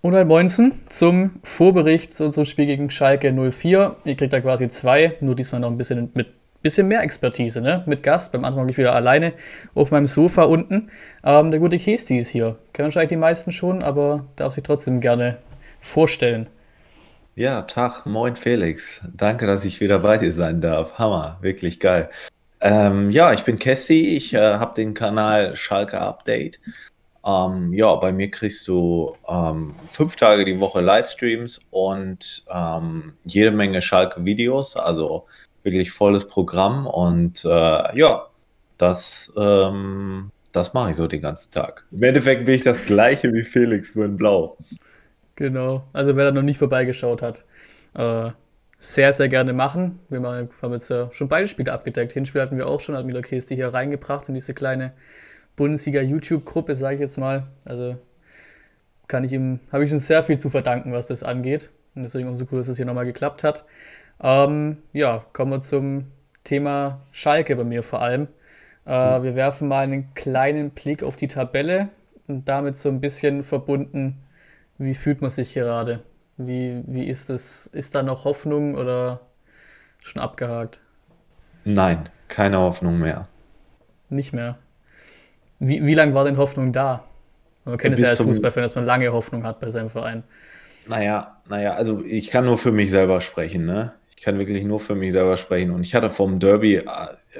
[0.00, 3.96] Und ein Moinsen zum Vorbericht zu unserem Spiel gegen Schalke 04.
[4.04, 6.28] Ihr kriegt da quasi zwei, nur diesmal noch ein bisschen mit
[6.62, 7.82] bisschen mehr Expertise, ne?
[7.86, 8.32] Mit Gast.
[8.32, 9.32] Beim anderen ich wieder alleine
[9.74, 10.90] auf meinem Sofa unten.
[11.24, 12.56] Ähm, der gute Kesti ist hier.
[12.72, 15.38] Kennen wahrscheinlich die meisten schon, aber darf sich trotzdem gerne
[15.80, 16.48] vorstellen.
[17.36, 19.00] Ja, Tag, moin Felix.
[19.16, 20.98] Danke, dass ich wieder bei dir sein darf.
[20.98, 22.10] Hammer, wirklich geil.
[22.60, 26.58] Ähm, ja, ich bin Cassie, ich äh, habe den Kanal Schalke Update.
[27.24, 33.50] Ähm, ja, bei mir kriegst du ähm, fünf Tage die Woche Livestreams und ähm, jede
[33.50, 35.26] Menge Schalke-Videos, also
[35.62, 37.48] wirklich volles Programm und äh,
[37.98, 38.26] ja,
[38.78, 41.84] das, ähm, das mache ich so den ganzen Tag.
[41.90, 44.56] Im Endeffekt bin ich das gleiche wie Felix, nur in Blau.
[45.34, 47.44] Genau, also wer da noch nicht vorbeigeschaut hat,
[47.94, 48.30] äh,
[48.78, 49.98] sehr, sehr gerne machen.
[50.08, 52.12] Wir haben jetzt ja schon beide Spiele abgedeckt.
[52.12, 54.92] Hinspiel hatten wir auch schon, hat Mila Kesti hier reingebracht in diese kleine
[55.58, 57.48] Bundesliga-YouTube-Gruppe, sage ich jetzt mal.
[57.66, 57.96] Also
[59.08, 61.70] kann ich ihm, habe ich ihm sehr viel zu verdanken, was das angeht.
[61.94, 63.64] Und deswegen umso cool, dass es hier nochmal geklappt hat.
[64.22, 66.06] Ähm, ja, kommen wir zum
[66.44, 68.28] Thema Schalke bei mir vor allem.
[68.86, 69.24] Äh, mhm.
[69.24, 71.88] Wir werfen mal einen kleinen Blick auf die Tabelle
[72.28, 74.22] und damit so ein bisschen verbunden,
[74.78, 76.04] wie fühlt man sich gerade?
[76.36, 77.66] Wie, wie ist es?
[77.66, 79.20] Ist da noch Hoffnung oder
[80.04, 80.80] schon abgehakt?
[81.64, 83.26] Nein, keine Hoffnung mehr.
[84.08, 84.56] Nicht mehr.
[85.60, 87.04] Wie, wie lange war denn Hoffnung da?
[87.64, 90.22] Man kennt es ja als Fußballfan, dass man lange Hoffnung hat bei seinem Verein.
[90.88, 93.92] Naja, naja, also ich kann nur für mich selber sprechen, ne?
[94.16, 95.70] Ich kann wirklich nur für mich selber sprechen.
[95.70, 96.84] Und ich hatte vom Derby äh,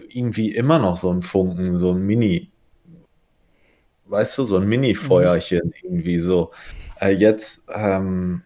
[0.08, 2.50] irgendwie immer noch so einen Funken, so ein Mini,
[4.08, 5.72] weißt du, so ein Mini-Feuerchen mhm.
[5.82, 6.52] irgendwie so.
[7.00, 8.42] Äh, jetzt, ähm,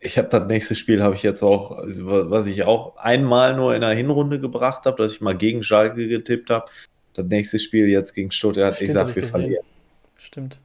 [0.00, 3.80] ich habe das nächste Spiel, habe ich jetzt auch, was ich auch einmal nur in
[3.80, 6.66] der Hinrunde gebracht habe, dass ich mal gegen Schalke getippt habe.
[7.14, 9.64] Das nächste Spiel jetzt gegen Stuttgart, Stimmt, ich sag, wir verlieren.
[10.16, 10.60] Stimmt.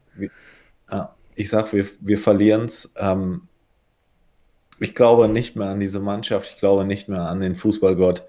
[0.92, 2.92] Ja, ich sag, wir, wir verlieren es.
[2.98, 3.44] Ähm,
[4.80, 8.26] ich glaube nicht mehr an diese Mannschaft, ich glaube nicht mehr an den Fußballgott.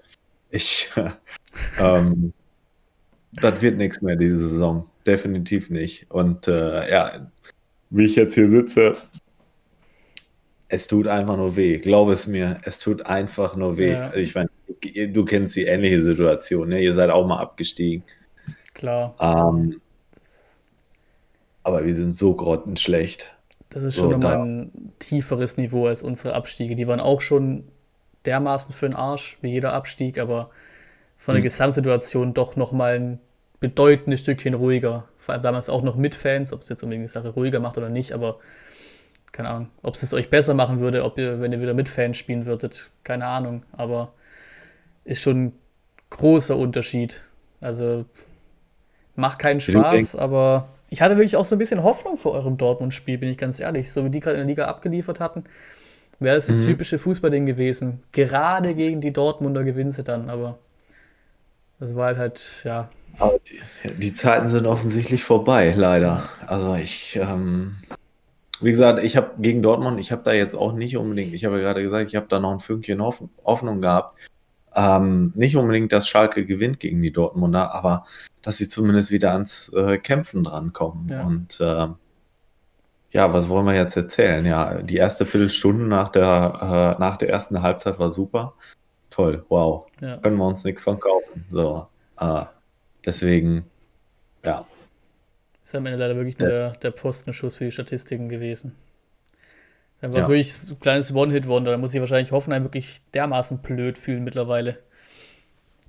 [0.49, 0.89] Ich,
[1.79, 2.33] ähm,
[3.33, 4.87] das wird nichts mehr diese Saison.
[5.05, 6.05] Definitiv nicht.
[6.11, 7.29] Und äh, ja,
[7.89, 8.95] wie ich jetzt hier sitze,
[10.67, 11.79] es tut einfach nur weh.
[11.79, 13.93] Glaube es mir, es tut einfach nur weh.
[13.93, 14.13] Ja.
[14.13, 14.49] Ich meine,
[14.79, 16.81] du kennst die ähnliche Situation, ne?
[16.81, 18.03] Ihr seid auch mal abgestiegen.
[18.73, 19.15] Klar.
[19.19, 19.81] Ähm,
[21.63, 23.37] aber wir sind so grottenschlecht.
[23.69, 26.75] Das ist schon so, nochmal ein tieferes Niveau als unsere Abstiege.
[26.75, 27.63] Die waren auch schon
[28.25, 30.49] dermaßen für den Arsch, wie jeder Abstieg, aber
[31.17, 31.45] von der hm.
[31.45, 33.19] Gesamtsituation doch nochmal ein
[33.59, 35.07] bedeutendes Stückchen ruhiger.
[35.17, 37.77] Vor allem damals auch noch mit Fans, ob es jetzt unbedingt die Sache ruhiger macht
[37.77, 38.39] oder nicht, aber
[39.31, 41.87] keine Ahnung, ob es es euch besser machen würde, ob ihr, wenn ihr wieder mit
[41.87, 44.13] Fans spielen würdet, keine Ahnung, aber
[45.03, 45.53] ist schon ein
[46.09, 47.23] großer Unterschied.
[47.59, 48.05] Also
[49.15, 53.17] macht keinen Spaß, aber ich hatte wirklich auch so ein bisschen Hoffnung vor eurem Dortmund-Spiel,
[53.17, 53.91] bin ich ganz ehrlich.
[53.91, 55.45] So wie die gerade in der Liga abgeliefert hatten,
[56.19, 56.65] wäre es das mhm.
[56.65, 58.03] typische Fußballding gewesen.
[58.11, 60.59] Gerade gegen die Dortmunder gewinnen sie dann, aber
[61.79, 62.89] das war halt, halt ja.
[63.19, 66.29] Aber die, die Zeiten sind offensichtlich vorbei, leider.
[66.45, 67.77] Also ich, ähm,
[68.61, 71.55] wie gesagt, ich habe gegen Dortmund, ich habe da jetzt auch nicht unbedingt, ich habe
[71.55, 74.15] ja gerade gesagt, ich habe da noch ein Fünkchen Hoffnung gehabt.
[74.75, 78.05] Ähm, nicht unbedingt, dass Schalke gewinnt gegen die Dortmunder, aber
[78.41, 81.07] dass sie zumindest wieder ans äh, Kämpfen drankommen.
[81.09, 81.23] Ja.
[81.23, 81.87] Und äh,
[83.11, 84.45] ja, was wollen wir jetzt erzählen?
[84.45, 88.53] Ja, die erste Viertelstunde nach der, äh, nach der ersten Halbzeit war super.
[89.09, 89.87] Toll, wow.
[89.99, 90.17] Ja.
[90.17, 91.45] Können wir uns nichts von kaufen.
[91.51, 91.87] So,
[92.19, 92.45] äh,
[93.05, 93.65] deswegen,
[94.45, 94.65] ja.
[95.63, 98.75] Ist am Ende leider wirklich nur der, der Pfostenschuss für die Statistiken gewesen.
[100.01, 100.29] Dann war es ja.
[100.29, 101.71] wirklich so ein kleines One-Hit-Wonder.
[101.71, 104.79] Da muss ich wahrscheinlich Hoffenheim wirklich dermaßen blöd fühlen mittlerweile.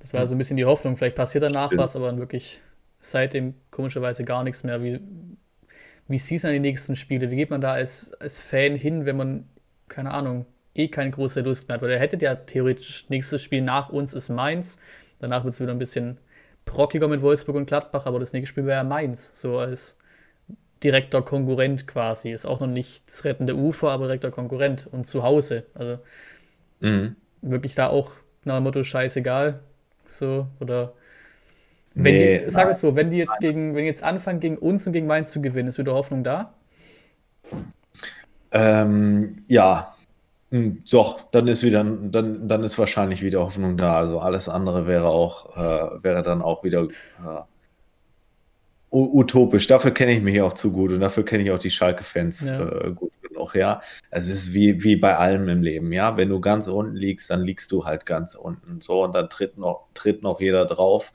[0.01, 0.27] Das war ja.
[0.27, 0.97] so ein bisschen die Hoffnung.
[0.97, 1.79] Vielleicht passiert danach ja.
[1.79, 2.61] was, aber dann wirklich
[3.01, 4.83] seitdem komischerweise gar nichts mehr.
[4.83, 5.01] Wie,
[6.09, 7.31] wie siehst du an die nächsten Spiele?
[7.31, 9.49] Wie geht man da als, als Fan hin, wenn man,
[9.89, 10.45] keine Ahnung,
[10.75, 11.83] eh keine große Lust mehr hat?
[11.83, 14.77] Weil er hätte ja theoretisch nächstes Spiel nach uns ist Mainz.
[15.21, 16.19] Danach wird es wieder ein bisschen
[16.67, 19.41] brockiger mit Wolfsburg und Gladbach, aber das nächste Spiel wäre ja Mainz.
[19.41, 19.97] So als
[20.83, 22.31] direkter Konkurrent quasi.
[22.33, 25.65] Ist auch noch nicht das rettende Ufer, aber direkter Konkurrent und zu Hause.
[25.75, 25.99] Also
[26.81, 27.17] mhm.
[27.41, 28.13] wirklich da auch
[28.45, 29.61] nach dem Motto scheißegal.
[30.09, 30.93] So, oder
[31.95, 34.57] wenn nee, die, sag es so, wenn die jetzt gegen, wenn die jetzt anfangen, gegen
[34.57, 36.55] uns und gegen Mainz zu gewinnen, ist wieder Hoffnung da?
[38.51, 39.95] Ähm, ja,
[40.51, 43.97] hm, doch, dann ist wieder, dann, dann ist wahrscheinlich wieder Hoffnung da.
[43.97, 47.43] Also alles andere wäre auch, äh, wäre dann auch wieder äh,
[48.93, 49.67] utopisch.
[49.67, 52.61] Dafür kenne ich mich auch zu gut und dafür kenne ich auch die Schalke-Fans ja.
[52.61, 53.81] äh, gut genug, ja.
[54.11, 56.17] Es ist wie, wie bei allem im Leben, ja.
[56.17, 58.81] Wenn du ganz unten liegst, dann liegst du halt ganz unten.
[58.81, 61.13] So, und dann tritt noch, tritt noch jeder drauf.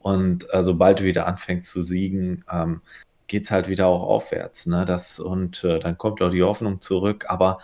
[0.00, 2.80] Und äh, sobald du wieder anfängst zu siegen, ähm,
[3.26, 4.66] geht es halt wieder auch aufwärts.
[4.66, 4.84] Ne?
[4.84, 7.26] Das, und äh, dann kommt auch die Hoffnung zurück.
[7.28, 7.60] Aber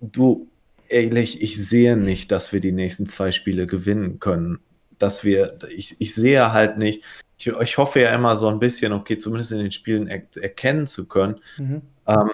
[0.00, 0.48] du,
[0.88, 4.58] ehrlich, ich sehe nicht, dass wir die nächsten zwei Spiele gewinnen können.
[4.98, 7.02] Dass wir, ich, ich sehe halt nicht,
[7.46, 10.86] ich, ich hoffe ja immer so ein bisschen, okay, zumindest in den Spielen er, erkennen
[10.86, 11.82] zu können, mhm.
[12.06, 12.30] ähm,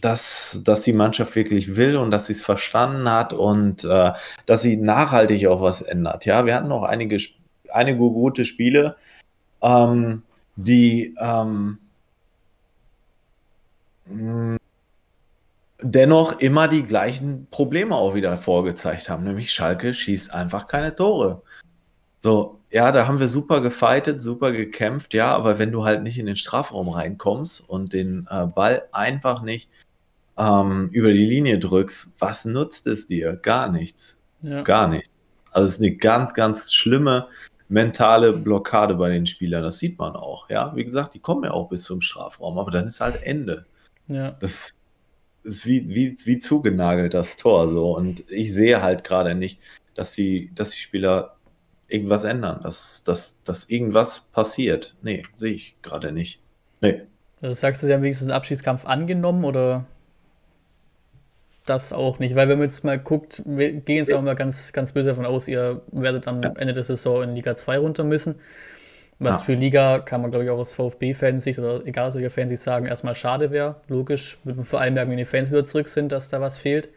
[0.00, 4.12] dass, dass die Mannschaft wirklich will und dass sie es verstanden hat und äh,
[4.46, 6.24] dass sie nachhaltig auch was ändert.
[6.24, 7.18] Ja, wir hatten noch einige,
[7.70, 8.96] einige gute Spiele,
[9.62, 10.22] ähm,
[10.56, 11.78] die ähm,
[15.80, 21.42] dennoch immer die gleichen Probleme auch wieder vorgezeigt haben, nämlich Schalke schießt einfach keine Tore.
[22.20, 26.18] So, ja, da haben wir super gefightet, super gekämpft, ja, aber wenn du halt nicht
[26.18, 29.70] in den Strafraum reinkommst und den äh, Ball einfach nicht
[30.36, 33.36] ähm, über die Linie drückst, was nutzt es dir?
[33.36, 34.20] Gar nichts.
[34.42, 34.62] Ja.
[34.62, 35.10] Gar nichts.
[35.50, 37.28] Also es ist eine ganz, ganz schlimme
[37.68, 39.62] mentale Blockade bei den Spielern.
[39.62, 40.48] Das sieht man auch.
[40.50, 43.66] Ja, wie gesagt, die kommen ja auch bis zum Strafraum, aber dann ist halt Ende.
[44.06, 44.32] Ja.
[44.32, 44.72] Das
[45.44, 47.94] ist wie, wie, wie zugenagelt, das Tor so.
[47.96, 49.60] Und ich sehe halt gerade nicht,
[49.94, 51.36] dass die, dass die Spieler
[51.88, 54.94] irgendwas ändern, dass, dass, dass irgendwas passiert.
[55.02, 56.40] Nee, sehe ich gerade nicht.
[56.80, 57.02] Nee.
[57.42, 59.86] Also sagst du, sie haben wenigstens einen Abschiedskampf angenommen oder
[61.66, 62.34] das auch nicht?
[62.34, 65.26] Weil wenn man jetzt mal guckt, wir gehen jetzt auch mal ganz, ganz böse davon
[65.26, 68.36] aus, ihr werdet am Ende der Saison in Liga 2 runter müssen.
[69.20, 69.46] Was ja.
[69.46, 72.86] für Liga kann man, glaube ich, auch aus VfB-Fansicht oder egal aus welcher Fansicht sagen,
[72.86, 73.76] erstmal schade wäre.
[73.88, 76.56] Logisch, wird man vor allem merken, wenn die Fans wieder zurück sind, dass da was
[76.56, 76.88] fehlt.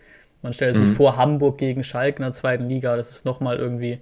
[0.43, 0.85] Man stellt mhm.
[0.85, 4.01] sich vor, Hamburg gegen Schalke in der zweiten Liga, das ist nochmal irgendwie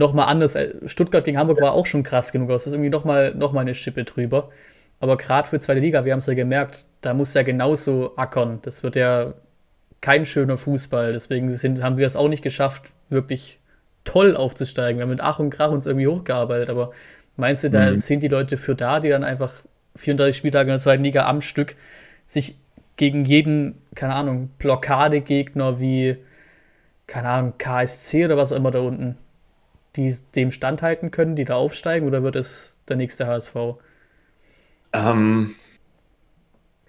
[0.00, 0.56] nochmal anders.
[0.56, 3.60] Äh, Stuttgart gegen Hamburg war auch schon krass genug, das ist irgendwie nochmal noch mal
[3.60, 4.50] eine Schippe drüber.
[4.98, 8.58] Aber gerade für zweite Liga, wir haben es ja gemerkt, da muss ja genauso ackern.
[8.62, 9.32] Das wird ja
[10.02, 11.12] kein schöner Fußball.
[11.12, 13.60] Deswegen sind, haben wir es auch nicht geschafft, wirklich
[14.04, 14.98] toll aufzusteigen.
[14.98, 16.90] Wir haben mit Ach und Krach uns irgendwie hochgearbeitet, aber
[17.36, 17.96] meinst du, da mhm.
[17.96, 19.54] sind die Leute für da, die dann einfach
[19.96, 21.76] 34 Spieltage in der zweiten Liga am Stück
[22.26, 22.56] sich
[22.96, 26.16] gegen jeden, keine Ahnung, Blockadegegner wie,
[27.06, 29.16] keine Ahnung, KSC oder was auch immer da unten,
[29.96, 33.54] die dem standhalten können, die da aufsteigen, oder wird es der nächste HSV?
[34.92, 35.54] Ähm,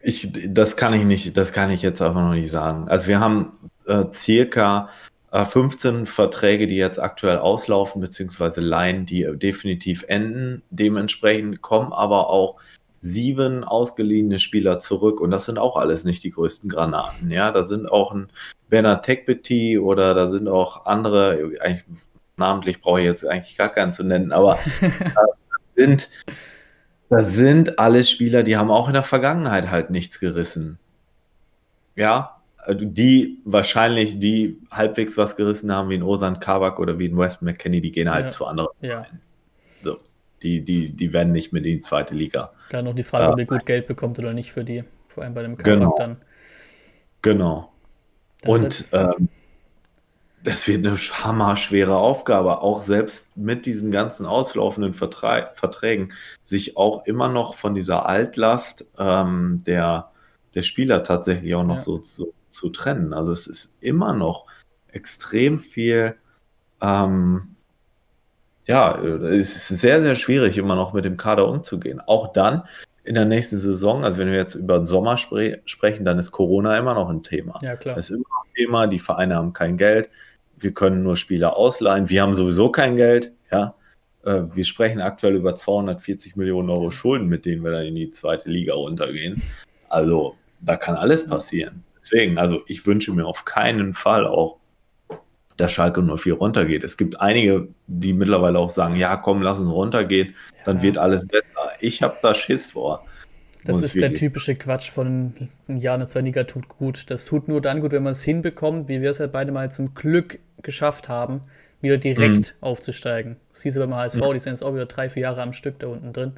[0.01, 2.87] ich, das kann ich nicht, das kann ich jetzt einfach noch nicht sagen.
[2.87, 4.89] Also wir haben äh, circa
[5.31, 10.61] 15 äh, Verträge, die jetzt aktuell auslaufen, beziehungsweise Laien, die definitiv enden.
[10.69, 12.57] Dementsprechend kommen aber auch
[12.99, 17.31] sieben ausgeliehene Spieler zurück und das sind auch alles nicht die größten Granaten.
[17.31, 18.27] Ja, da sind auch ein
[18.69, 21.83] Bernard Tekbeti oder da sind auch andere, eigentlich
[22.37, 25.25] namentlich brauche ich jetzt eigentlich gar keinen zu nennen, aber da
[25.75, 26.09] sind,
[27.09, 30.79] da sind alles Spieler, die haben auch in der Vergangenheit halt nichts gerissen.
[31.95, 37.07] Ja, äh, die wahrscheinlich, die halbwegs was gerissen haben, wie ein Osan Kabak oder wie
[37.07, 38.31] ein Weston McKenney, die gehen halt ja.
[38.31, 38.69] zu anderen.
[38.81, 39.05] Ja.
[39.83, 39.97] So.
[40.41, 42.51] Die, die, die werden nicht mit in die zweite Liga.
[42.69, 45.23] Klar, noch die Frage, äh, ob ihr gut Geld bekommt oder nicht für die, vor
[45.23, 45.95] allem bei dem Kabak genau.
[45.97, 46.17] dann.
[47.21, 47.71] Genau.
[48.41, 49.29] Das Und ähm,
[50.43, 57.05] das wird eine hammerschwere Aufgabe, auch selbst mit diesen ganzen auslaufenden Vertra Verträgen, sich auch
[57.05, 60.11] immer noch von dieser Altlast ähm, der,
[60.55, 61.81] der Spieler tatsächlich auch noch ja.
[61.81, 63.13] so, so zu trennen.
[63.13, 64.45] Also es ist immer noch
[64.91, 66.15] extrem viel,
[66.81, 67.55] ähm,
[68.65, 72.01] ja, es ist sehr, sehr schwierig, immer noch mit dem Kader umzugehen.
[72.01, 72.63] Auch dann
[73.03, 76.31] in der nächsten Saison, also wenn wir jetzt über den Sommer spre sprechen, dann ist
[76.31, 77.57] Corona immer noch ein Thema.
[77.61, 77.95] Ja, klar.
[77.95, 80.09] Das ist immer noch ein Thema, die Vereine haben kein Geld,
[80.63, 83.75] wir können nur Spieler ausleihen, wir haben sowieso kein Geld, ja.
[84.23, 88.11] Äh, wir sprechen aktuell über 240 Millionen Euro Schulden, mit denen wir dann in die
[88.11, 89.41] zweite Liga runtergehen.
[89.89, 91.83] Also da kann alles passieren.
[92.01, 94.57] Deswegen, also ich wünsche mir auf keinen Fall auch,
[95.57, 96.83] dass Schalke 04 runtergeht.
[96.83, 100.63] Es gibt einige, die mittlerweile auch sagen, ja, komm, lass uns runtergehen, ja.
[100.65, 101.71] dann wird alles besser.
[101.79, 103.05] Ich habe da Schiss vor.
[103.63, 107.11] Das ist der typische Quatsch von Jahr eine zweiten Liga tut gut.
[107.11, 109.71] Das tut nur dann gut, wenn man es hinbekommt, wie wir es ja beide mal
[109.71, 111.41] zum Glück geschafft haben,
[111.81, 112.63] wieder direkt mhm.
[112.63, 113.37] aufzusteigen.
[113.51, 114.33] Das hieß ja beim HSV, mhm.
[114.33, 116.33] die sind jetzt auch wieder drei, vier Jahre am Stück da unten drin.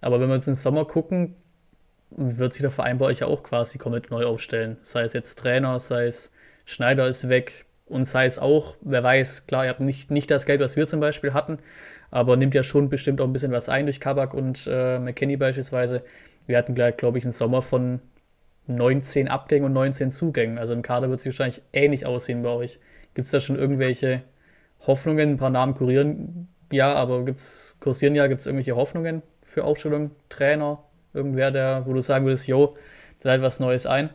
[0.00, 1.34] Aber wenn wir in den Sommer gucken,
[2.10, 4.76] wird sich der Verein bei euch ja auch quasi komplett neu aufstellen.
[4.82, 6.32] Sei es jetzt Trainer, sei es
[6.64, 10.46] Schneider ist weg und sei es auch, wer weiß, klar, ihr habt nicht, nicht das
[10.46, 11.58] Geld, was wir zum Beispiel hatten,
[12.10, 15.36] aber nimmt ja schon bestimmt auch ein bisschen was ein durch Kabak und äh, McKenny
[15.36, 16.02] beispielsweise.
[16.46, 18.00] Wir hatten gleich, glaube ich, einen Sommer von
[18.66, 20.58] 19 Abgängen und 19 Zugängen.
[20.58, 22.80] Also im Kader wird es wahrscheinlich ähnlich aussehen bei euch.
[23.14, 24.22] Gibt es da schon irgendwelche
[24.86, 25.30] Hoffnungen?
[25.30, 30.12] Ein paar Namen kurieren ja, aber gibt's, kursieren ja, gibt es irgendwelche Hoffnungen für Aufstellung,
[30.28, 32.76] Trainer, Irgendwer, der, wo du sagen würdest, jo,
[33.20, 34.10] da hat was Neues ein?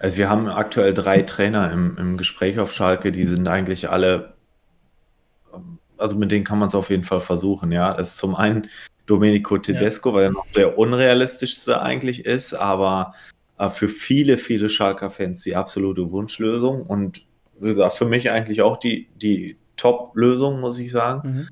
[0.00, 4.34] Also wir haben aktuell drei Trainer im, im Gespräch auf Schalke, die sind eigentlich alle,
[5.96, 7.94] also mit denen kann man es auf jeden Fall versuchen, ja.
[7.94, 8.68] Es ist zum einen
[9.06, 10.14] Domenico Tedesco, ja.
[10.16, 13.14] weil er noch der unrealistischste eigentlich ist, aber
[13.58, 17.22] äh, für viele, viele Schalker-Fans die absolute Wunschlösung und
[17.62, 21.28] wie gesagt, für mich eigentlich auch die, die Top-Lösung, muss ich sagen.
[21.28, 21.48] Mhm.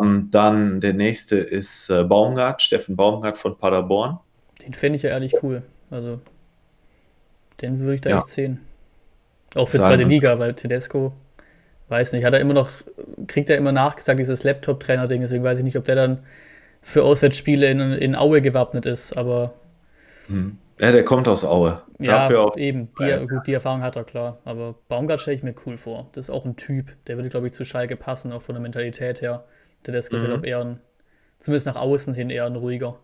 [0.00, 4.18] Ähm, dann der nächste ist äh, Baumgart, Steffen Baumgart von Paderborn.
[4.64, 5.62] Den fände ich ja ehrlich cool.
[5.90, 6.20] Also,
[7.60, 8.18] den würde ich da ja.
[8.18, 8.60] echt sehen.
[9.54, 9.96] Auch für Sagen.
[9.96, 11.12] zweite Liga, weil Tedesco,
[11.88, 12.70] weiß nicht, hat er immer noch,
[13.26, 16.18] kriegt er immer nachgesagt, dieses Laptop-Trainer-Ding, deswegen weiß ich nicht, ob der dann
[16.80, 19.52] für Auswärtsspiele in, in Aue gewappnet ist, aber.
[20.28, 20.58] Hm.
[20.82, 21.80] Ja, der kommt aus Aue.
[22.00, 22.88] Ja, Dafür auch eben.
[22.98, 23.24] Die, ja.
[23.24, 24.38] Gut, die Erfahrung hat er, klar.
[24.44, 26.10] Aber Baumgart stelle ich mir cool vor.
[26.10, 28.62] Das ist auch ein Typ, der würde, glaube ich, zu Schalke passen, auch von der
[28.62, 29.44] Mentalität her.
[29.86, 29.94] Mhm.
[29.94, 30.80] ist, glaube eher ein,
[31.38, 32.98] zumindest nach außen hin eher ein ruhiger.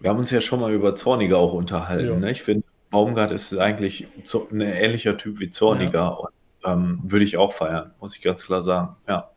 [0.00, 2.08] Wir haben uns ja schon mal über Zorniger auch unterhalten.
[2.08, 2.16] Ja.
[2.16, 2.30] Ne?
[2.30, 4.06] Ich finde, Baumgart ist eigentlich
[4.52, 6.08] ein ähnlicher Typ wie Zorniger ja.
[6.08, 6.32] und
[6.66, 8.96] ähm, würde ich auch feiern, muss ich ganz klar sagen.
[9.08, 9.30] Ja.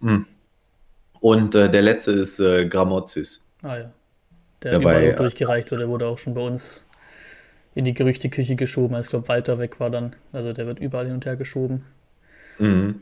[0.00, 0.26] Hm.
[1.18, 3.44] Und äh, der letzte ist äh, Gramozis.
[3.62, 3.92] Ah ja.
[4.62, 6.86] Der, der überall bei, durchgereicht wurde, wurde auch schon bei uns
[7.74, 10.14] in die Gerüchteküche geschoben, als ich glaube Walter weg war dann.
[10.32, 11.84] Also der wird überall hin und her geschoben.
[12.58, 13.00] Mhm.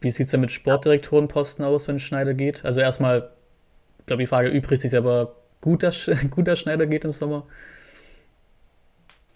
[0.00, 2.64] Wie sieht es denn mit Sportdirektorenposten aus, wenn Schneider geht?
[2.64, 3.30] Also erstmal,
[4.00, 7.46] ich glaube, die Frage übrigt sich aber gut, dass, gut, dass Schneider geht im Sommer.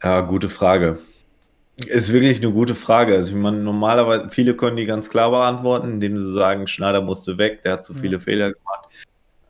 [0.03, 0.99] Ja, gute Frage.
[1.77, 3.15] Ist wirklich eine gute Frage.
[3.15, 7.37] Also, ich meine, normalerweise, viele können die ganz klar beantworten, indem sie sagen, Schneider musste
[7.39, 8.21] weg, der hat zu viele ja.
[8.21, 8.76] Fehler gemacht.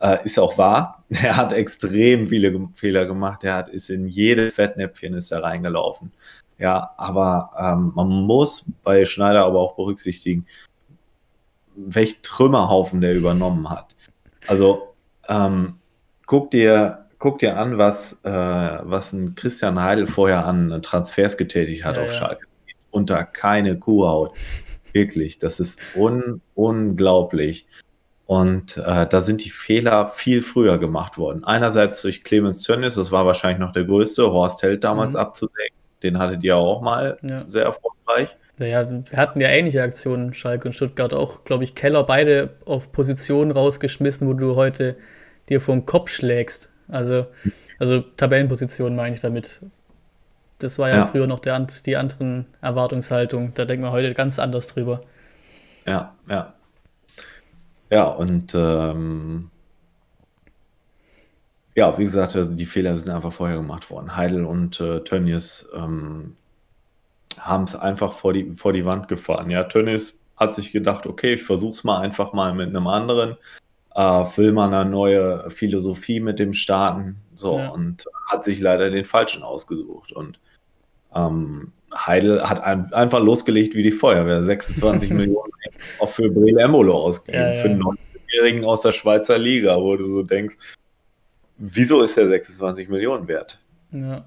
[0.06, 1.04] Äh, ist auch wahr.
[1.08, 3.44] Er hat extrem viele Fehler gemacht.
[3.44, 6.12] Er hat, ist in jedes Fettnäpfchen ist er reingelaufen.
[6.58, 10.46] Ja, aber ähm, man muss bei Schneider aber auch berücksichtigen,
[11.76, 13.94] welchen Trümmerhaufen der übernommen hat.
[14.46, 14.94] Also,
[15.28, 15.75] ähm,
[16.26, 21.84] guck dir guck dir an, was, äh, was ein Christian Heidel vorher an Transfers getätigt
[21.84, 22.14] hat ja, auf ja.
[22.14, 22.46] Schalke.
[22.90, 24.36] Unter keine Kuhhaut.
[24.92, 27.66] Wirklich, das ist un unglaublich.
[28.26, 31.45] Und äh, da sind die Fehler viel früher gemacht worden.
[31.45, 35.21] Einerseits durch Clemens Tönnies, das war wahrscheinlich noch der größte, Horst Held damals mhm.
[35.21, 35.76] abzudecken.
[36.02, 37.45] Den hattet ihr auch mal ja.
[37.49, 38.37] sehr erfolgreich.
[38.59, 42.90] Naja, wir hatten ja ähnliche Aktionen, Schalke und Stuttgart auch, glaube ich, Keller beide auf
[42.90, 44.97] Positionen rausgeschmissen, wo du heute
[45.49, 46.71] dir vor den Kopf schlägst.
[46.88, 47.26] Also,
[47.78, 49.61] also Tabellenposition meine ich damit.
[50.59, 51.06] Das war ja, ja.
[51.06, 53.52] früher noch der, die anderen Erwartungshaltung.
[53.54, 55.02] Da denken wir heute ganz anders drüber.
[55.85, 56.54] Ja, ja.
[57.90, 59.50] Ja, und ähm,
[61.75, 64.16] ja, wie gesagt, also die Fehler sind einfach vorher gemacht worden.
[64.16, 66.37] Heidel und äh, Tönnies ähm,
[67.38, 69.50] haben es einfach vor die, vor die Wand gefahren.
[69.50, 73.37] Ja, Tönnies hat sich gedacht, okay, ich versuche es mal einfach mal mit einem anderen
[73.97, 77.16] äh, will man eine neue Philosophie mit dem starten.
[77.35, 77.71] So, ja.
[77.71, 80.12] und hat sich leider den falschen ausgesucht.
[80.12, 80.38] Und
[81.14, 84.43] ähm, Heidel hat ein, einfach losgelegt wie die Feuerwehr.
[84.43, 85.52] 26 Millionen
[85.99, 87.61] auch für Brele Embolo ausgegeben, ja, ja.
[87.61, 90.57] für einen 19-Jährigen aus der Schweizer Liga, wo du so denkst,
[91.59, 93.61] wieso ist der 26 Millionen wert?
[93.93, 94.25] Ja.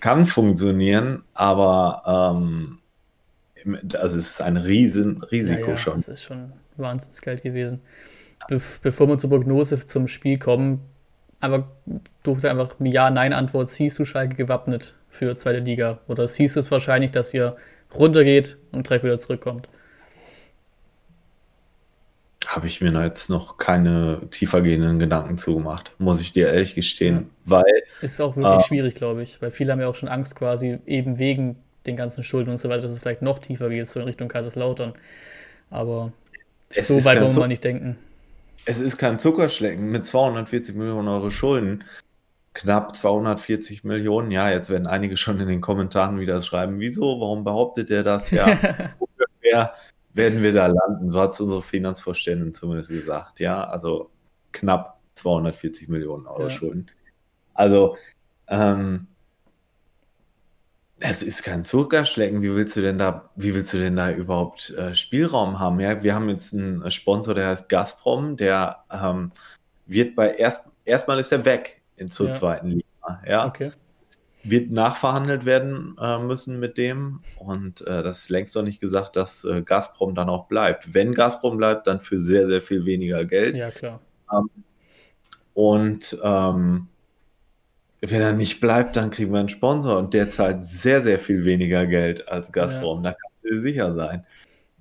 [0.00, 2.78] Kann funktionieren, aber ähm,
[3.94, 5.94] also es ist ein riesen Risiko ja, schon.
[5.94, 7.80] Das ist schon Wahnsinnsgeld gewesen
[8.48, 10.80] be bevor wir zur Prognose zum Spiel kommen,
[11.46, 11.68] aber
[12.22, 13.68] du hast einfach Ja-Nein-Antwort.
[13.68, 16.00] Siehst du Schalke gewappnet für zweite Liga?
[16.08, 17.56] Oder siehst du es wahrscheinlich, dass ihr
[17.94, 19.68] runtergeht und direkt wieder zurückkommt?
[22.46, 27.64] Habe ich mir jetzt noch keine tiefergehenden Gedanken zugemacht, muss ich dir ehrlich gestehen, weil.
[28.02, 30.78] Ist auch wirklich äh, schwierig, glaube ich, weil viele haben ja auch schon Angst quasi
[30.86, 34.00] eben wegen den ganzen Schulden und so weiter, dass es vielleicht noch tiefer geht, so
[34.00, 34.94] in Richtung Kaiserslautern.
[35.70, 36.12] Aber
[36.70, 37.96] so weit wollen wir mal nicht denken
[38.66, 41.84] es ist kein Zuckerschlecken mit 240 Millionen Euro Schulden.
[42.52, 44.30] Knapp 240 Millionen.
[44.30, 48.30] Ja, jetzt werden einige schon in den Kommentaren wieder schreiben, wieso, warum behauptet er das?
[48.30, 48.46] Ja,
[48.98, 49.74] ungefähr
[50.14, 51.12] werden wir da landen.
[51.12, 53.38] So hat es unsere Finanzvorständin zumindest gesagt.
[53.40, 54.10] Ja, also
[54.52, 56.50] knapp 240 Millionen Euro ja.
[56.50, 56.86] Schulden.
[57.54, 57.96] Also,
[58.48, 59.06] ähm,
[60.98, 62.42] es ist kein Zuckerschlecken.
[62.42, 65.78] Wie willst du denn da, wie willst du denn da überhaupt äh, Spielraum haben?
[65.80, 69.32] Ja, wir haben jetzt einen Sponsor, der heißt Gazprom, der ähm,
[69.86, 72.32] wird bei erst erstmal ist er weg in zur ja.
[72.32, 73.22] zweiten Liga.
[73.26, 73.46] Ja.
[73.46, 73.72] Okay.
[74.42, 79.16] Wird nachverhandelt werden äh, müssen mit dem und äh, das ist längst noch nicht gesagt,
[79.16, 80.94] dass äh, Gazprom dann auch bleibt.
[80.94, 83.56] Wenn Gazprom bleibt, dann für sehr, sehr viel weniger Geld.
[83.56, 84.00] Ja, klar.
[84.32, 84.48] Ähm,
[85.52, 86.88] und ähm,
[88.10, 91.44] wenn er nicht bleibt, dann kriegen wir einen Sponsor und der zahlt sehr, sehr viel
[91.44, 93.04] weniger Geld als Gazprom.
[93.04, 93.10] Ja.
[93.10, 94.24] Da kannst du sicher sein.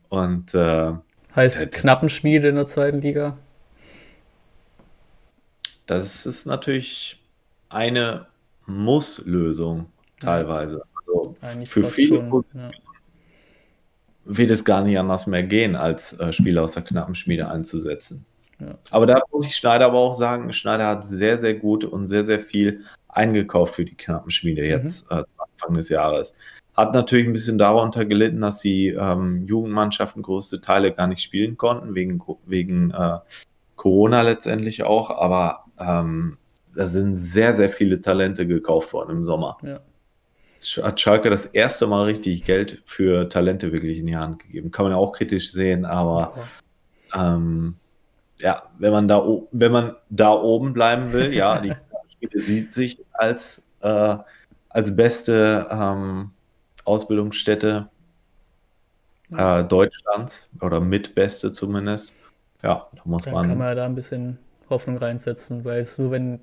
[0.10, 0.94] Und äh,
[1.36, 3.38] heißt äh, Knappenschmiede in der zweiten Liga?
[5.86, 7.24] Das ist natürlich
[7.70, 8.27] eine
[8.65, 9.88] Muss-Lösung
[10.20, 10.84] teilweise.
[11.08, 12.72] Also für viele schon, ja.
[14.25, 18.25] wird es gar nicht anders mehr gehen, als äh, Spieler aus der Knappenschmiede einzusetzen.
[18.60, 18.77] Ja.
[18.89, 22.25] Aber da muss ich Schneider aber auch sagen, Schneider hat sehr, sehr gut und sehr,
[22.25, 22.86] sehr viel
[23.16, 24.70] eingekauft für die knappen Spiele mhm.
[24.70, 25.20] jetzt mhm.
[25.20, 26.34] äh, Anfang des Jahres.
[26.76, 31.58] Hat natürlich ein bisschen darunter gelitten, dass die ähm, Jugendmannschaften größte Teile gar nicht spielen
[31.58, 33.20] konnten, wegen, wegen äh,
[33.78, 36.38] Corona letztendlich auch, aber ähm,
[36.76, 39.58] da sind sehr, sehr viele Talente gekauft worden im Sommer.
[39.64, 39.80] Ja.
[40.84, 44.72] Hat Schalke das erste Mal richtig Geld für Talente wirklich in die Hand gegeben.
[44.72, 46.34] Kann man ja auch kritisch sehen, aber
[47.14, 47.76] ja, ähm,
[48.40, 51.74] ja wenn man da wenn man da oben bleiben will, ja, die
[52.34, 54.17] sieht sich als, äh,
[54.70, 56.32] als beste ähm,
[56.84, 57.89] Ausbildungsstätte
[59.36, 62.13] äh, Deutschlands oder mitbeste zumindest.
[62.63, 63.48] Ja, da muss Dann man.
[63.48, 64.38] kann man ja da ein bisschen
[64.70, 66.39] Hoffnung reinsetzen, weil es nur, wenn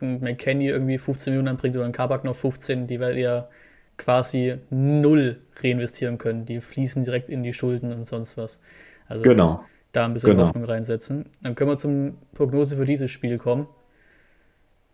[0.00, 3.48] McKenny irgendwie 15 Millionen anbringt oder ein Kabak noch 15, die werdet ihr
[3.96, 6.44] quasi null reinvestieren können.
[6.44, 8.60] Die fließen direkt in die Schulden und sonst was.
[9.08, 9.64] Also genau.
[9.92, 10.48] da ein bisschen genau.
[10.48, 11.26] Hoffnung reinsetzen.
[11.42, 13.66] Dann können wir zum Prognose für dieses Spiel kommen.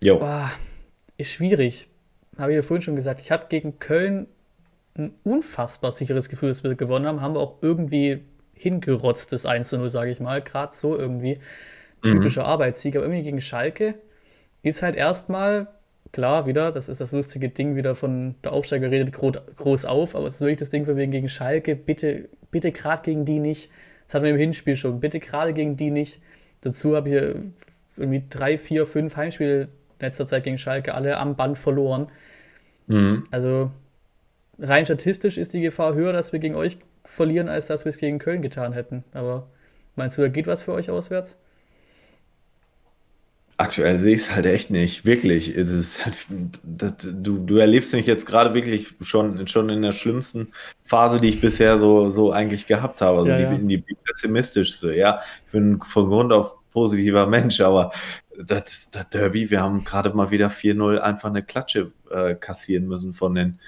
[0.03, 0.19] Jo.
[0.19, 0.51] Boah,
[1.17, 1.87] ist schwierig.
[2.37, 3.21] Habe ich ja vorhin schon gesagt.
[3.21, 4.27] Ich hatte gegen Köln
[4.95, 7.21] ein unfassbar sicheres Gefühl, dass wir gewonnen haben.
[7.21, 10.43] Haben wir auch irgendwie hingerotzt, das 1-0, sage ich mal.
[10.43, 11.39] Gerade so irgendwie.
[12.03, 12.09] Mhm.
[12.09, 12.49] Typischer mhm.
[12.49, 12.97] Arbeitssieg.
[12.97, 13.95] Aber irgendwie gegen Schalke
[14.63, 15.69] ist halt erstmal,
[16.11, 20.27] klar, wieder, das ist das lustige Ding wieder von der Aufsteiger redet groß auf, aber
[20.27, 21.77] es ist wirklich das Ding von wegen gegen Schalke.
[21.77, 23.71] Bitte, bitte gerade gegen die nicht.
[24.07, 24.99] Das hatten wir im Hinspiel schon.
[24.99, 26.21] Bitte gerade gegen die nicht.
[26.61, 27.15] Dazu habe ich
[27.97, 29.69] irgendwie drei, vier, fünf Heimspiele
[30.03, 32.09] letzter Zeit gegen Schalke alle am Band verloren.
[32.87, 33.25] Mhm.
[33.31, 33.71] Also
[34.59, 37.99] rein statistisch ist die Gefahr höher, dass wir gegen euch verlieren, als dass wir es
[37.99, 39.05] gegen Köln getan hätten.
[39.13, 39.49] Aber
[39.97, 41.39] meinst du, da geht was für euch auswärts?
[43.59, 45.55] Aktuell sehe ich es halt echt nicht, wirklich.
[45.57, 46.17] Es ist halt,
[46.65, 50.49] das, du, du erlebst mich jetzt gerade wirklich schon, schon in der schlimmsten
[50.85, 53.19] Phase, die ich bisher so, so eigentlich gehabt habe.
[53.19, 54.97] Also ja, die, die, die pessimistischste.
[54.97, 57.93] Ja, ich bin von Grund auf positiver Mensch, aber
[58.39, 63.15] das, das Derby, wir haben gerade mal wieder 4-0 einfach eine Klatsche äh, kassieren müssen
[63.15, 63.59] von den,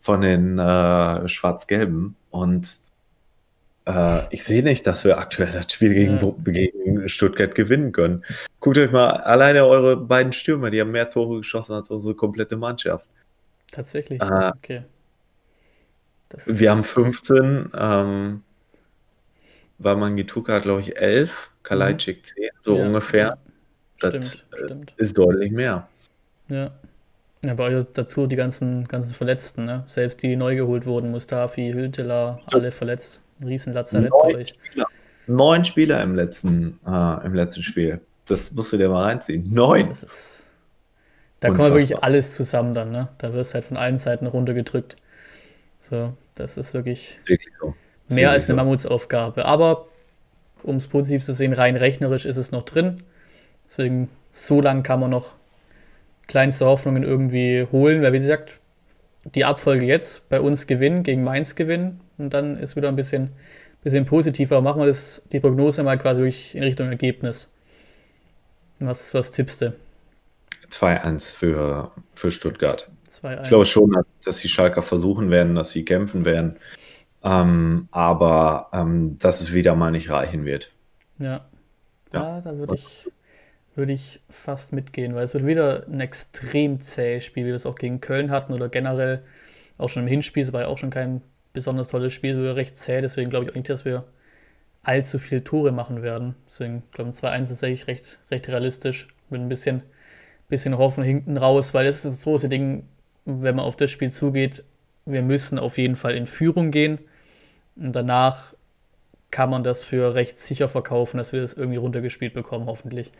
[0.00, 2.16] von den äh, Schwarz-Gelben.
[2.30, 2.78] Und
[3.86, 6.34] äh, ich sehe nicht, dass wir aktuell das Spiel gegen, ja.
[6.52, 8.24] gegen Stuttgart gewinnen können.
[8.60, 12.56] Guckt euch mal alleine eure beiden Stürmer, die haben mehr Tore geschossen als unsere komplette
[12.56, 13.06] Mannschaft.
[13.70, 14.22] Tatsächlich.
[14.22, 14.84] Äh, okay.
[16.46, 18.42] wir haben 15, ähm,
[19.78, 22.22] weil man Gituka hat, glaube ich, 11, Kalajdzic mhm.
[22.22, 23.26] 10, so ja, ungefähr.
[23.26, 23.43] Ja.
[24.10, 25.88] Das stimmt, äh, ist deutlich mehr.
[26.48, 26.70] Ja.
[27.44, 29.84] Ja, aber dazu die ganzen, ganzen Verletzten, ne?
[29.86, 33.20] Selbst die, die neu geholt wurden, Mustafi, Hülteler, alle verletzt.
[33.40, 34.48] Ein riesen Lazarett bei euch.
[34.48, 34.86] Spieler.
[35.26, 38.00] Neun Spieler im letzten, äh, im letzten Spiel.
[38.26, 39.52] Das musst du dir mal reinziehen.
[39.52, 39.84] Neun.
[39.84, 40.50] Das ist,
[41.40, 41.70] da Unfassbar.
[41.70, 43.08] kommt wirklich alles zusammen dann, ne?
[43.18, 44.96] Da wirst du halt von allen Seiten runtergedrückt.
[45.78, 47.74] So, das ist wirklich, wirklich so.
[48.08, 49.44] mehr als eine Mammutsaufgabe.
[49.44, 49.88] Aber
[50.62, 53.02] um es positiv zu sehen, rein rechnerisch ist es noch drin.
[53.66, 55.32] Deswegen, so lange kann man noch
[56.26, 58.60] kleinste Hoffnungen irgendwie holen, weil wie gesagt,
[59.24, 63.30] die Abfolge jetzt bei uns gewinnen, gegen Mainz gewinnen und dann ist wieder ein bisschen,
[63.82, 64.60] bisschen positiver.
[64.60, 67.50] Machen wir das, die Prognose mal quasi durch in Richtung Ergebnis.
[68.80, 69.74] Was, was tippst du?
[70.70, 72.88] 2-1 für, für Stuttgart.
[73.06, 76.56] Ich glaube schon, dass die Schalker versuchen werden, dass sie kämpfen werden,
[77.22, 80.72] ähm, aber ähm, dass es wieder mal nicht reichen wird.
[81.20, 81.46] Ja,
[82.12, 83.08] ja, ja da würde ich,
[83.76, 87.66] würde ich fast mitgehen, weil es wird wieder ein extrem zähes Spiel, wie wir es
[87.66, 89.22] auch gegen Köln hatten oder generell
[89.78, 90.42] auch schon im Hinspiel.
[90.42, 93.00] Es war ja auch schon kein besonders tolles Spiel, so recht zäh.
[93.00, 94.04] Deswegen glaube ich auch nicht, dass wir
[94.82, 96.36] allzu viele Tore machen werden.
[96.46, 99.08] Deswegen glaube ich, 2-1 ist tatsächlich recht, recht realistisch.
[99.30, 99.82] Mit ein bisschen,
[100.48, 102.84] bisschen Hoffen hinten raus, weil das ist das große Ding,
[103.24, 104.64] wenn man auf das Spiel zugeht.
[105.06, 106.98] Wir müssen auf jeden Fall in Führung gehen.
[107.76, 108.54] Und danach
[109.30, 113.10] kann man das für recht sicher verkaufen, dass wir das irgendwie runtergespielt bekommen, hoffentlich.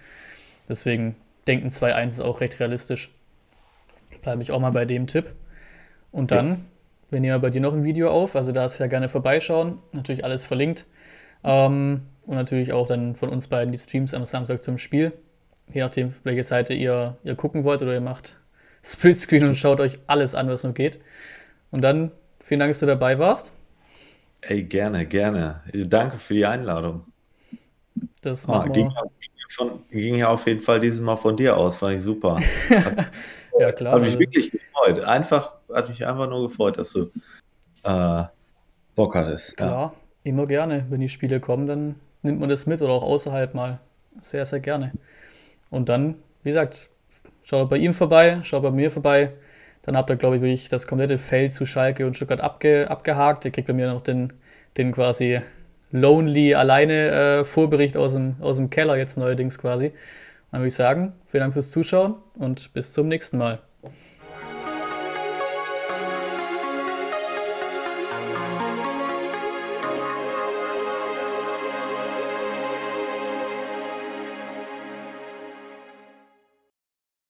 [0.68, 3.10] Deswegen denken 2-1 ist auch recht realistisch.
[4.22, 5.34] Bleibe ich auch mal bei dem Tipp.
[6.10, 6.56] Und dann, ja.
[7.10, 9.78] wir nehmen bei dir noch ein Video auf, also da ist ja gerne vorbeischauen.
[9.92, 10.86] Natürlich alles verlinkt.
[11.42, 15.12] Ähm, und natürlich auch dann von uns beiden die Streams am Samstag zum Spiel.
[15.72, 18.36] Je nachdem, welche Seite ihr, ihr gucken wollt oder ihr macht
[18.84, 21.00] Splitscreen und schaut euch alles an, was nur geht.
[21.70, 23.52] Und dann, vielen Dank, dass du dabei warst.
[24.42, 25.62] Ey, gerne, gerne.
[25.72, 27.04] Danke für die Einladung.
[28.20, 28.92] Das ah, ging,
[29.50, 32.38] von, ging ja auf jeden Fall dieses Mal von dir aus, fand ich super.
[33.58, 33.94] ja, klar.
[33.94, 35.00] Hat mich wirklich gefreut.
[35.00, 37.10] Einfach, hat mich einfach nur gefreut, dass du
[37.82, 38.24] äh,
[38.94, 39.56] Bock hattest.
[39.56, 40.30] Klar, ja.
[40.30, 40.86] immer gerne.
[40.88, 43.80] Wenn die Spiele kommen, dann nimmt man das mit oder auch außerhalb mal.
[44.20, 44.92] Sehr, sehr gerne.
[45.70, 46.88] Und dann, wie gesagt,
[47.42, 49.32] schaut bei ihm vorbei, schaut bei mir vorbei.
[49.82, 53.44] Dann habt ihr, glaube ich, wirklich das komplette Feld zu Schalke und Stuttgart abge, abgehakt.
[53.44, 54.32] Ihr kriegt bei mir noch den,
[54.78, 55.40] den quasi
[55.94, 59.92] lonely, alleine äh, Vorbericht aus dem, aus dem Keller jetzt neuerdings quasi.
[60.50, 63.60] Dann würde ich sagen, vielen Dank fürs Zuschauen und bis zum nächsten Mal.